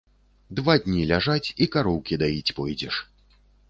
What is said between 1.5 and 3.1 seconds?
і кароўкі даіць пойдзеш.